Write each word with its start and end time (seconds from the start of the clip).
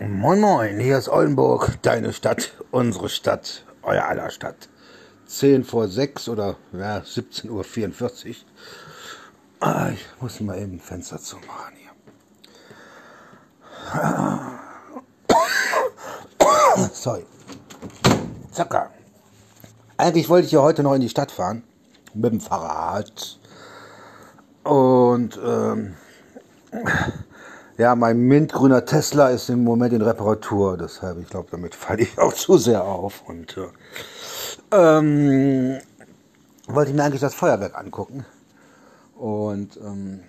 Moin 0.00 0.38
Moin, 0.38 0.78
hier 0.78 0.96
ist 0.96 1.08
Oldenburg, 1.08 1.82
deine 1.82 2.12
Stadt, 2.12 2.52
unsere 2.70 3.08
Stadt, 3.08 3.64
euer 3.82 4.04
aller 4.04 4.30
Stadt. 4.30 4.68
10 5.26 5.64
vor 5.64 5.88
6 5.88 6.28
oder 6.28 6.54
ja, 6.72 6.98
17.44 6.98 8.28
Uhr. 8.28 8.34
Ah, 9.58 9.88
ich 9.92 10.06
muss 10.20 10.38
mal 10.38 10.56
eben 10.56 10.74
ein 10.74 10.80
Fenster 10.80 11.18
zumachen 11.18 11.74
hier. 11.74 11.90
Sorry. 16.92 17.26
Zacker. 18.52 18.90
Eigentlich 19.96 20.28
wollte 20.28 20.46
ich 20.46 20.52
ja 20.52 20.62
heute 20.62 20.84
noch 20.84 20.94
in 20.94 21.00
die 21.00 21.08
Stadt 21.08 21.32
fahren. 21.32 21.64
Mit 22.14 22.32
dem 22.32 22.40
Fahrrad. 22.40 23.40
Und 24.62 25.40
ähm, 25.44 25.96
ja, 27.78 27.94
mein 27.94 28.18
mintgrüner 28.18 28.84
Tesla 28.84 29.28
ist 29.28 29.48
im 29.48 29.62
Moment 29.62 29.92
in 29.92 30.02
Reparatur, 30.02 30.76
deshalb, 30.76 31.20
ich 31.20 31.28
glaube, 31.28 31.48
damit 31.52 31.76
falle 31.76 32.02
ich 32.02 32.18
auch 32.18 32.34
zu 32.34 32.58
sehr 32.58 32.84
auf. 32.84 33.22
Und 33.26 33.56
äh, 33.56 33.68
ähm, 34.72 35.78
wollte 36.66 36.90
ich 36.90 36.96
mir 36.96 37.04
eigentlich 37.04 37.20
das 37.20 37.34
Feuerwerk 37.34 37.78
angucken. 37.78 38.26
Und 39.14 39.76
ähm, 39.76 40.20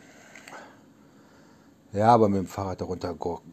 ja, 1.92 2.10
aber 2.10 2.30
mit 2.30 2.38
dem 2.38 2.48
Fahrrad 2.48 2.82
darunter 2.82 3.16
gucken. 3.16 3.52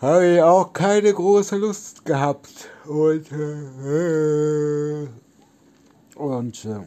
Habe 0.00 0.26
ich 0.26 0.42
auch 0.42 0.72
keine 0.72 1.12
große 1.12 1.56
Lust 1.56 2.06
gehabt. 2.06 2.70
Und, 2.86 3.30
äh, 3.30 5.06
und 6.14 6.64
äh, 6.64 6.86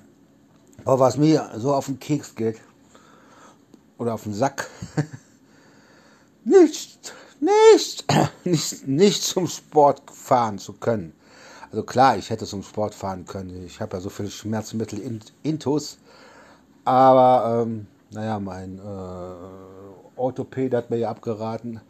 aber 0.85 0.99
was 0.99 1.17
mir 1.17 1.51
so 1.57 1.71
auf 1.71 1.85
den 1.85 1.99
Keks 1.99 2.33
geht, 2.33 2.59
oder 3.99 4.15
auf 4.15 4.23
den 4.23 4.33
Sack, 4.33 4.67
nicht, 6.45 7.13
nicht, 7.39 8.05
nicht, 8.43 8.87
nicht 8.87 9.23
zum 9.23 9.47
Sport 9.47 10.01
fahren 10.11 10.59
zu 10.59 10.73
können. 10.73 11.13
Also 11.71 11.83
klar, 11.83 12.17
ich 12.17 12.29
hätte 12.29 12.45
zum 12.45 12.61
Sport 12.63 12.93
fahren 12.93 13.25
können. 13.25 13.65
Ich 13.65 13.81
habe 13.81 13.97
ja 13.97 14.01
so 14.01 14.09
viele 14.09 14.29
Schmerzmittel 14.29 15.01
intus. 15.41 15.97
Aber, 16.85 17.63
ähm, 17.63 17.87
naja, 18.11 18.39
mein 18.39 18.77
äh, 18.77 20.19
Orthopäde 20.19 20.77
hat 20.77 20.89
mir 20.89 20.97
ja 20.97 21.09
abgeraten, 21.09 21.81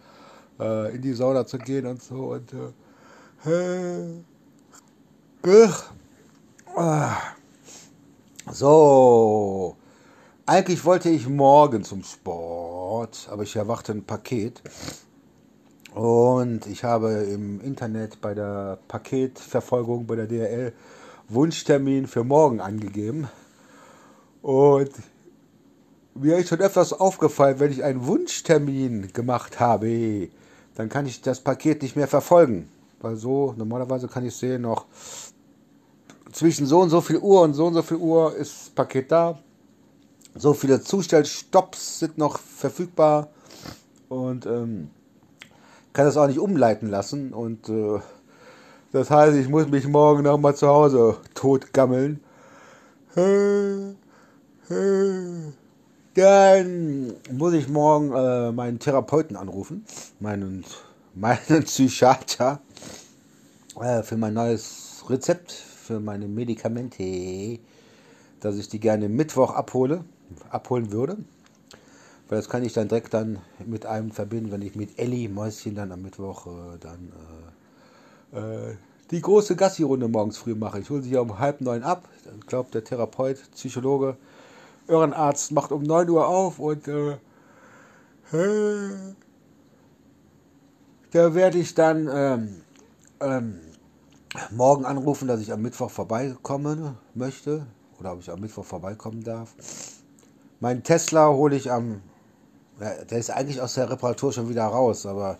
äh, 0.59 0.95
in 0.95 1.01
die 1.01 1.13
Sauna 1.13 1.45
zu 1.45 1.57
gehen 1.57 1.85
und 1.85 2.01
so. 2.01 2.33
Und, 2.33 2.53
äh, 2.53 2.71
äh, 3.45 4.23
so, 8.51 9.75
eigentlich 10.45 10.83
wollte 10.83 11.09
ich 11.09 11.27
morgen 11.27 11.83
zum 11.83 12.03
Sport, 12.03 13.27
aber 13.31 13.43
ich 13.43 13.55
erwarte 13.55 13.93
ein 13.93 14.03
Paket. 14.03 14.61
Und 15.93 16.65
ich 16.65 16.83
habe 16.83 17.11
im 17.11 17.61
Internet 17.61 18.19
bei 18.19 18.33
der 18.33 18.79
Paketverfolgung 18.87 20.05
bei 20.05 20.15
der 20.15 20.27
DRL 20.27 20.73
Wunschtermin 21.29 22.07
für 22.07 22.23
morgen 22.23 22.59
angegeben. 22.59 23.29
Und 24.41 24.91
mir 26.15 26.37
ist 26.37 26.49
schon 26.49 26.59
öfters 26.59 26.93
aufgefallen, 26.93 27.59
wenn 27.59 27.71
ich 27.71 27.83
einen 27.83 28.05
Wunschtermin 28.05 29.13
gemacht 29.13 29.59
habe, 29.59 30.29
dann 30.75 30.89
kann 30.89 31.05
ich 31.05 31.21
das 31.21 31.39
Paket 31.39 31.83
nicht 31.83 31.95
mehr 31.95 32.07
verfolgen. 32.07 32.69
Weil 32.99 33.15
so, 33.15 33.53
normalerweise 33.55 34.07
kann 34.07 34.25
ich 34.25 34.35
sehen, 34.35 34.63
noch 34.63 34.85
zwischen 36.31 36.65
so 36.65 36.81
und 36.81 36.89
so 36.89 36.99
viel 36.99 37.19
Uhr 37.19 37.41
und 37.41 37.53
so 37.53 37.67
und 37.67 37.75
so 37.75 37.81
viel 37.81 37.97
Uhr 37.97 38.35
ist 38.35 38.51
das 38.51 38.69
Paket 38.71 39.11
da 39.11 39.39
so 40.35 40.53
viele 40.53 40.81
Zustellstopps 40.81 41.99
sind 41.99 42.17
noch 42.17 42.39
verfügbar 42.39 43.29
und 44.09 44.45
ähm, 44.45 44.89
kann 45.93 46.05
das 46.05 46.17
auch 46.17 46.27
nicht 46.27 46.39
umleiten 46.39 46.89
lassen. 46.89 47.33
Und 47.33 47.69
äh, 47.69 47.99
das 48.91 49.09
heißt, 49.11 49.37
ich 49.37 49.47
muss 49.47 49.67
mich 49.67 49.87
morgen 49.87 50.23
noch 50.23 50.37
mal 50.37 50.55
zu 50.55 50.67
Hause 50.67 51.17
totgammeln. 51.35 52.19
Dann 56.15 57.13
muss 57.31 57.53
ich 57.53 57.69
morgen 57.69 58.11
äh, 58.11 58.51
meinen 58.51 58.79
Therapeuten 58.79 59.35
anrufen, 59.35 59.85
meinen, 60.19 60.65
meinen 61.15 61.63
Psychiater, 61.63 62.59
äh, 63.79 64.01
für 64.01 64.17
mein 64.17 64.33
neues 64.33 65.03
Rezept, 65.09 65.51
für 65.51 65.99
meine 65.99 66.27
Medikamente, 66.27 67.59
dass 68.39 68.57
ich 68.57 68.67
die 68.67 68.79
gerne 68.79 69.09
Mittwoch 69.09 69.51
abhole 69.51 70.03
abholen 70.49 70.91
würde. 70.91 71.17
Weil 72.29 72.37
das 72.39 72.49
kann 72.49 72.63
ich 72.63 72.73
dann 72.73 72.87
direkt 72.87 73.13
dann 73.13 73.39
mit 73.65 73.85
einem 73.85 74.11
verbinden, 74.11 74.51
wenn 74.51 74.61
ich 74.61 74.75
mit 74.75 74.97
Elli 74.97 75.27
Mäuschen 75.27 75.75
dann 75.75 75.91
am 75.91 76.01
Mittwoch 76.01 76.47
äh, 76.47 76.77
dann 76.79 77.11
äh, 78.33 78.71
äh, 78.71 78.75
die 79.11 79.21
große 79.21 79.55
Gassi-Runde 79.55 80.07
morgens 80.07 80.37
früh 80.37 80.55
mache. 80.55 80.79
Ich 80.79 80.89
hole 80.89 81.03
sie 81.03 81.11
ja 81.11 81.19
um 81.21 81.37
halb 81.37 81.61
neun 81.61 81.83
ab. 81.83 82.07
Ich 82.39 82.47
glaube, 82.47 82.71
der 82.71 82.83
Therapeut, 82.83 83.37
Psychologe, 83.51 84.17
Irrenarzt 84.87 85.51
macht 85.51 85.71
um 85.71 85.83
neun 85.83 86.09
Uhr 86.09 86.27
auf 86.27 86.59
und 86.59 86.87
äh, 86.87 87.17
da 91.11 91.35
werde 91.35 91.59
ich 91.59 91.75
dann 91.75 92.09
ähm, 92.11 92.61
ähm, 93.19 93.59
morgen 94.49 94.85
anrufen, 94.85 95.27
dass 95.27 95.39
ich 95.39 95.53
am 95.53 95.61
Mittwoch 95.61 95.91
vorbeikommen 95.91 96.97
möchte 97.13 97.67
oder 97.99 98.13
ob 98.13 98.21
ich 98.21 98.31
am 98.31 98.39
Mittwoch 98.39 98.65
vorbeikommen 98.65 99.23
darf. 99.23 99.53
Mein 100.63 100.81
Tesla 100.81 101.27
hole 101.27 101.57
ich 101.57 101.69
am. 101.69 102.01
Ja, 102.79 103.03
der 103.03 103.17
ist 103.17 103.29
eigentlich 103.29 103.59
aus 103.59 103.73
der 103.73 103.89
Reparatur 103.89 104.31
schon 104.31 104.47
wieder 104.47 104.63
raus, 104.63 105.05
aber 105.05 105.37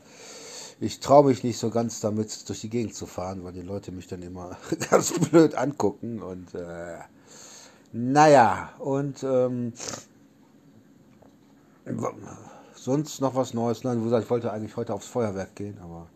ich 0.81 0.99
traue 0.99 1.29
mich 1.29 1.45
nicht 1.45 1.57
so 1.57 1.69
ganz 1.69 2.01
damit 2.01 2.49
durch 2.49 2.59
die 2.59 2.69
Gegend 2.69 2.93
zu 2.93 3.05
fahren, 3.05 3.41
weil 3.45 3.53
die 3.53 3.61
Leute 3.61 3.93
mich 3.93 4.07
dann 4.07 4.21
immer 4.21 4.57
ganz 4.91 5.17
blöd 5.17 5.55
angucken 5.55 6.21
und 6.21 6.53
äh, 6.53 6.97
naja, 7.93 8.73
und 8.79 9.23
ähm, 9.23 9.71
sonst 12.75 13.21
noch 13.21 13.33
was 13.33 13.53
Neues. 13.53 13.85
Nein, 13.85 14.05
ich 14.05 14.29
wollte 14.29 14.51
eigentlich 14.51 14.75
heute 14.75 14.93
aufs 14.93 15.07
Feuerwerk 15.07 15.55
gehen, 15.55 15.77
aber 15.81 16.09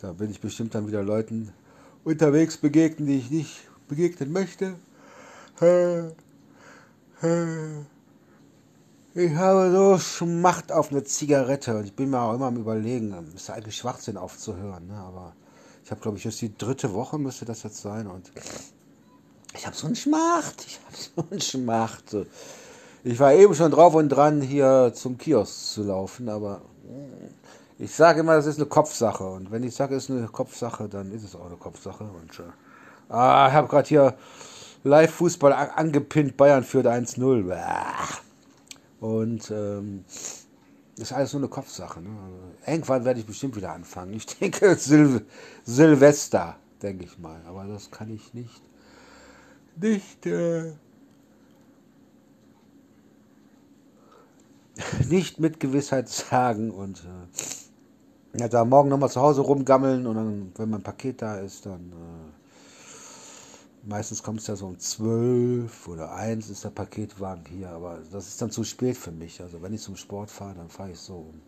da 0.00 0.12
bin 0.12 0.30
ich 0.30 0.42
bestimmt 0.42 0.74
dann 0.74 0.86
wieder 0.86 1.02
Leuten 1.02 1.54
unterwegs 2.04 2.58
begegnen, 2.58 3.08
die 3.08 3.16
ich 3.16 3.30
nicht 3.30 3.60
begegnen 3.88 4.30
möchte. 4.30 4.74
Äh, 5.62 6.08
äh. 7.22 7.86
Ich 9.18 9.34
habe 9.34 9.72
so 9.72 9.96
Schmacht 9.96 10.70
auf 10.70 10.90
eine 10.90 11.02
Zigarette 11.02 11.78
und 11.78 11.86
ich 11.86 11.94
bin 11.94 12.10
mir 12.10 12.20
auch 12.20 12.34
immer 12.34 12.48
am 12.48 12.58
überlegen, 12.58 13.14
ist 13.34 13.48
eigentlich 13.48 13.74
Schwachsinn 13.74 14.18
aufzuhören, 14.18 14.88
ne? 14.88 14.98
aber 14.98 15.32
ich 15.82 15.90
habe 15.90 16.02
glaube 16.02 16.18
ich 16.18 16.24
jetzt 16.24 16.42
die 16.42 16.54
dritte 16.54 16.92
Woche 16.92 17.18
müsste 17.18 17.46
das 17.46 17.62
jetzt 17.62 17.80
sein 17.80 18.08
und 18.08 18.30
ich 19.54 19.66
habe 19.66 19.74
so 19.74 19.86
einen 19.86 19.96
Schmacht, 19.96 20.66
ich 20.66 20.78
habe 20.84 20.96
so 20.98 21.24
einen 21.30 21.40
Schmacht. 21.40 22.14
Ich 23.04 23.18
war 23.18 23.32
eben 23.32 23.54
schon 23.54 23.70
drauf 23.70 23.94
und 23.94 24.10
dran, 24.10 24.42
hier 24.42 24.92
zum 24.94 25.16
Kiosk 25.16 25.72
zu 25.72 25.84
laufen, 25.84 26.28
aber 26.28 26.60
ich 27.78 27.94
sage 27.94 28.20
immer, 28.20 28.34
das 28.34 28.44
ist 28.44 28.58
eine 28.58 28.66
Kopfsache 28.66 29.24
und 29.24 29.50
wenn 29.50 29.62
ich 29.62 29.74
sage, 29.74 29.94
es 29.94 30.10
ist 30.10 30.10
eine 30.10 30.28
Kopfsache, 30.28 30.90
dann 30.90 31.10
ist 31.10 31.24
es 31.24 31.34
auch 31.34 31.46
eine 31.46 31.56
Kopfsache 31.56 32.04
und 32.04 32.38
äh, 32.38 33.14
ah, 33.14 33.48
ich 33.48 33.54
habe 33.54 33.66
gerade 33.66 33.88
hier 33.88 34.14
Live-Fußball 34.84 35.54
angepinnt, 35.54 36.36
Bayern 36.36 36.64
führt 36.64 36.86
1-0. 36.86 37.50
Und 39.00 39.50
ähm, 39.50 40.04
ist 40.96 41.12
alles 41.12 41.32
nur 41.32 41.40
eine 41.40 41.48
Kopfsache. 41.48 42.00
Ne? 42.00 42.08
Also, 42.08 42.36
irgendwann 42.66 43.04
werde 43.04 43.20
ich 43.20 43.26
bestimmt 43.26 43.56
wieder 43.56 43.72
anfangen. 43.72 44.14
Ich 44.14 44.26
denke 44.38 44.76
Sil 44.76 45.26
Silvester, 45.64 46.56
denke 46.82 47.04
ich 47.04 47.18
mal. 47.18 47.40
Aber 47.46 47.64
das 47.64 47.90
kann 47.90 48.10
ich 48.10 48.32
nicht. 48.34 48.62
Nicht. 49.76 50.26
Äh, 50.26 50.72
nicht 55.08 55.40
mit 55.40 55.60
Gewissheit 55.60 56.08
sagen 56.08 56.70
und 56.70 57.04
äh, 57.04 58.38
ja, 58.38 58.48
da 58.48 58.64
morgen 58.64 58.90
nochmal 58.90 59.10
zu 59.10 59.20
Hause 59.20 59.40
rumgammeln 59.40 60.06
und 60.06 60.14
dann, 60.14 60.52
wenn 60.56 60.70
mein 60.70 60.82
Paket 60.82 61.22
da 61.22 61.36
ist, 61.38 61.64
dann 61.64 61.92
äh, 61.92 62.15
Meistens 63.88 64.20
kommt 64.20 64.40
es 64.40 64.48
ja 64.48 64.56
so 64.56 64.66
um 64.66 64.78
12 64.80 65.86
oder 65.86 66.12
1 66.12 66.50
ist 66.50 66.64
der 66.64 66.70
Paketwagen 66.70 67.44
hier, 67.46 67.70
aber 67.70 68.00
das 68.10 68.26
ist 68.26 68.42
dann 68.42 68.50
zu 68.50 68.64
spät 68.64 68.96
für 68.96 69.12
mich. 69.12 69.40
Also 69.40 69.62
wenn 69.62 69.72
ich 69.72 69.80
zum 69.80 69.94
Sport 69.94 70.28
fahre, 70.28 70.56
dann 70.56 70.68
fahre 70.68 70.90
ich 70.90 70.98
so 70.98 71.14
um 71.14 71.40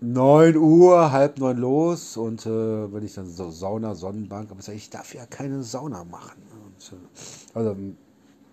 9 0.00 0.56
Uhr, 0.56 1.12
halb 1.12 1.38
neun 1.38 1.58
los 1.58 2.16
und 2.16 2.44
äh, 2.44 2.92
wenn 2.92 3.04
ich 3.04 3.14
dann 3.14 3.28
so 3.28 3.50
Sauna, 3.50 3.94
Sonnenbank, 3.94 4.50
aber 4.50 4.68
ich 4.72 4.90
darf 4.90 5.14
ja 5.14 5.26
keine 5.26 5.62
Sauna 5.62 6.02
machen. 6.02 6.42
Und, 6.64 6.92
äh, 6.92 7.56
also 7.56 7.76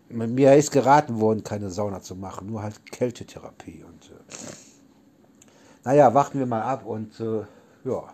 mir 0.10 0.56
ist 0.56 0.72
geraten 0.72 1.20
worden, 1.20 1.44
keine 1.44 1.72
Sauna 1.72 2.02
zu 2.02 2.16
machen, 2.16 2.48
nur 2.48 2.62
halt 2.62 2.86
Kältetherapie. 2.92 3.84
Und 3.84 4.12
äh, 4.12 4.36
naja, 5.86 6.14
warten 6.14 6.38
wir 6.38 6.46
mal 6.46 6.62
ab 6.62 6.86
und 6.86 7.20
äh, 7.20 7.46
ja, 7.84 8.14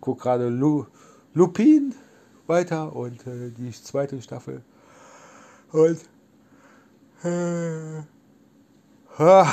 guck 0.00 0.20
gerade 0.20 0.48
Lu 0.48 0.86
Lupin 1.34 1.96
weiter 2.48 2.94
und 2.94 3.26
äh, 3.26 3.50
die 3.50 3.70
zweite 3.72 4.20
Staffel. 4.22 4.62
Und 5.72 6.00
äh, 7.24 7.98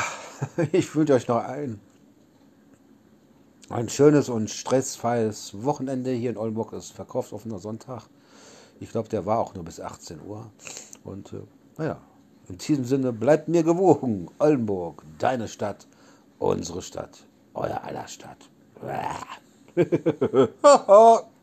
ich 0.71 0.95
wünsche 0.95 1.13
euch 1.13 1.27
noch 1.27 1.43
einen 1.43 1.79
ein 3.69 3.89
schönes 3.89 4.29
und 4.29 4.51
stressfreies 4.51 5.63
Wochenende 5.63 6.11
hier 6.11 6.29
in 6.29 6.37
Oldenburg 6.37 6.73
ist 6.73 6.91
verkaufsoffener 6.91 7.57
Sonntag. 7.57 8.03
Ich 8.79 8.91
glaube, 8.91 9.09
der 9.09 9.25
war 9.25 9.39
auch 9.39 9.55
nur 9.55 9.65
bis 9.65 9.79
18 9.79 10.21
Uhr. 10.21 10.51
Und 11.03 11.33
äh, 11.33 11.41
naja, 11.77 11.99
in 12.47 12.59
diesem 12.59 12.85
Sinne 12.85 13.11
bleibt 13.11 13.47
mir 13.47 13.63
gewogen. 13.63 14.29
Oldenburg, 14.37 15.03
deine 15.17 15.47
Stadt, 15.47 15.87
unsere 16.37 16.83
Stadt, 16.83 17.25
euer 17.55 17.83
aller 17.83 18.07
Stadt. 18.07 18.37